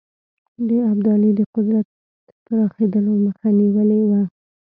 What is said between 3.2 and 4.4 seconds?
مخه نیولې وه.